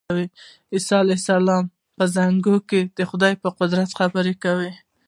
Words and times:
عیسی 0.73 0.95
علیه 1.03 1.17
السلام 1.21 1.63
په 1.97 2.03
زانګو 2.15 2.55
کې 2.69 2.79
د 2.97 2.99
خدای 3.09 3.33
په 3.43 3.49
قدرت 3.59 3.89
خبرې 3.99 4.33
وکړې. 4.35 4.71